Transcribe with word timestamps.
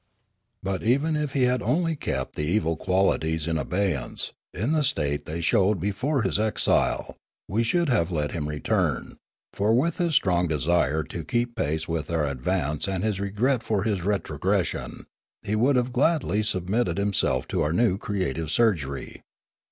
"But 0.63 0.81
even 0.81 1.15
if 1.15 1.33
he 1.33 1.43
had 1.43 1.61
only 1.61 1.95
kept 1.95 2.35
the 2.35 2.41
evil 2.43 2.75
qualities 2.75 3.45
in 3.45 3.59
abeyance, 3.59 4.33
in 4.51 4.71
the 4.71 4.81
state 4.83 5.25
they 5.25 5.41
showed 5.41 5.79
before 5.79 6.23
his 6.23 6.39
exile, 6.39 7.15
we 7.47 7.61
should 7.61 7.87
have 7.89 8.09
let 8.09 8.31
him 8.31 8.49
return; 8.49 9.17
for 9.53 9.75
with 9.75 9.99
his 9.99 10.15
strong 10.15 10.47
de 10.47 10.59
sire 10.59 11.03
to 11.03 11.23
keep 11.23 11.55
pace 11.55 11.87
with 11.87 12.09
our 12.09 12.25
advance 12.25 12.87
and 12.87 13.03
his 13.03 13.19
regret 13.19 13.61
for 13.61 13.83
his 13.83 14.01
retrogression, 14.01 15.05
he 15.43 15.55
would 15.55 15.75
have 15.75 15.93
gladly 15.93 16.41
submitted 16.41 16.97
himself 16.97 17.47
to 17.49 17.61
our 17.61 17.71
new 17.71 17.99
creative 17.99 18.49
surgery. 18.49 19.21